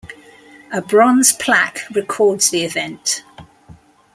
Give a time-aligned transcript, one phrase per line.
[0.71, 3.21] A bronze plaque records the event.